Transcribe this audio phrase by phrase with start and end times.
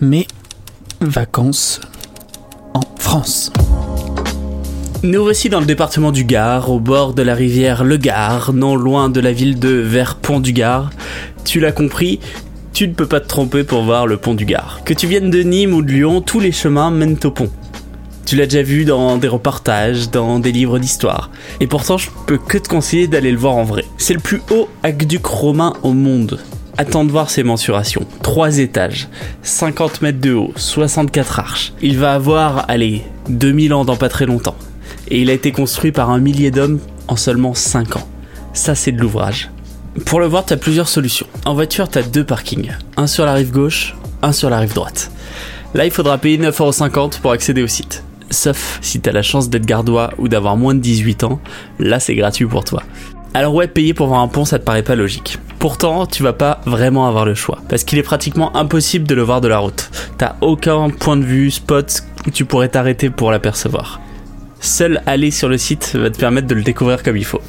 [0.00, 0.26] mes
[1.00, 1.80] vacances
[2.74, 3.52] en France.
[5.02, 8.76] Nous voici dans le département du Gard, au bord de la rivière Le Gard, non
[8.76, 10.90] loin de la ville de Verpont-du-Gard.
[11.44, 12.20] Tu l'as compris,
[12.72, 14.80] tu ne peux pas te tromper pour voir le pont du Gard.
[14.84, 17.50] Que tu viennes de Nîmes ou de Lyon, tous les chemins mènent au pont.
[18.26, 21.30] Tu l'as déjà vu dans des reportages, dans des livres d'histoire.
[21.60, 23.84] Et pourtant, je peux que te conseiller d'aller le voir en vrai.
[23.98, 26.40] C'est le plus haut aqueduc romain au monde.
[26.78, 28.06] Attends de voir ses mensurations.
[28.22, 29.08] 3 étages,
[29.42, 31.72] 50 mètres de haut, 64 arches.
[31.80, 34.56] Il va avoir, allez, 2000 ans dans pas très longtemps.
[35.08, 38.06] Et il a été construit par un millier d'hommes en seulement 5 ans.
[38.52, 39.50] Ça, c'est de l'ouvrage.
[40.04, 41.26] Pour le voir, tu as plusieurs solutions.
[41.46, 42.72] En voiture, tu as deux parkings.
[42.98, 45.10] Un sur la rive gauche, un sur la rive droite.
[45.72, 48.02] Là, il faudra payer 9,50€ pour accéder au site.
[48.30, 51.40] Sauf si t'as la chance d'être gardois ou d'avoir moins de 18 ans,
[51.78, 52.82] là c'est gratuit pour toi.
[53.34, 55.38] Alors ouais, payer pour voir un pont, ça te paraît pas logique.
[55.58, 59.22] Pourtant, tu vas pas vraiment avoir le choix, parce qu'il est pratiquement impossible de le
[59.22, 59.90] voir de la route.
[60.18, 64.00] T'as aucun point de vue, spot où tu pourrais t'arrêter pour l'apercevoir.
[64.60, 67.40] Seul aller sur le site va te permettre de le découvrir comme il faut.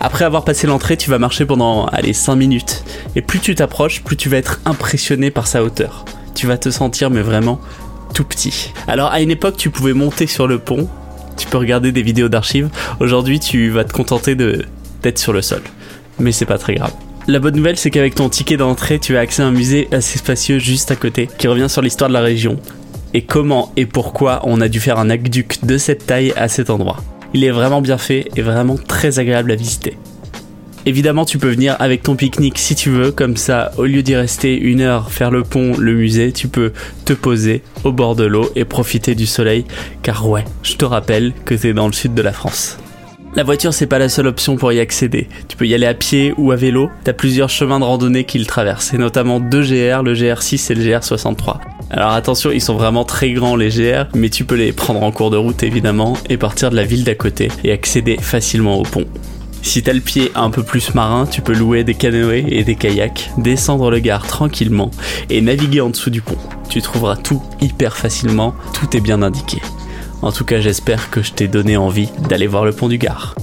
[0.00, 2.84] Après avoir passé l'entrée, tu vas marcher pendant, allez, 5 minutes.
[3.16, 6.04] Et plus tu t'approches, plus tu vas être impressionné par sa hauteur.
[6.34, 7.60] Tu vas te sentir, mais vraiment,
[8.14, 8.72] tout petit.
[8.88, 10.88] Alors à une époque, tu pouvais monter sur le pont,
[11.36, 12.68] tu peux regarder des vidéos d'archives.
[13.00, 14.64] Aujourd'hui, tu vas te contenter de
[15.02, 15.62] d'être sur le sol.
[16.18, 16.92] Mais c'est pas très grave.
[17.28, 20.18] La bonne nouvelle, c'est qu'avec ton ticket d'entrée, tu as accès à un musée assez
[20.18, 22.56] spacieux juste à côté, qui revient sur l'histoire de la région
[23.14, 26.70] et comment et pourquoi on a dû faire un aqueduc de cette taille à cet
[26.70, 26.98] endroit.
[27.34, 29.96] Il est vraiment bien fait et vraiment très agréable à visiter.
[30.84, 34.14] Évidemment, tu peux venir avec ton pique-nique si tu veux, comme ça, au lieu d'y
[34.14, 36.72] rester une heure, faire le pont, le musée, tu peux
[37.04, 39.64] te poser au bord de l'eau et profiter du soleil,
[40.04, 42.78] car ouais, je te rappelle que t'es dans le sud de la France.
[43.36, 45.28] La voiture, c'est pas la seule option pour y accéder.
[45.46, 46.88] Tu peux y aller à pied ou à vélo.
[47.04, 50.74] T'as plusieurs chemins de randonnée qui le traversent, et notamment deux GR, le GR6 et
[50.74, 51.58] le GR63.
[51.90, 55.12] Alors attention, ils sont vraiment très grands les GR, mais tu peux les prendre en
[55.12, 58.84] cours de route évidemment, et partir de la ville d'à côté, et accéder facilement au
[58.84, 59.04] pont.
[59.60, 62.74] Si t'as le pied un peu plus marin, tu peux louer des canoës et des
[62.74, 64.90] kayaks, descendre le Gard tranquillement
[65.28, 66.38] et naviguer en dessous du pont.
[66.70, 69.58] Tu trouveras tout hyper facilement, tout est bien indiqué.
[70.22, 73.34] En tout cas, j'espère que je t'ai donné envie d'aller voir le pont du Gard.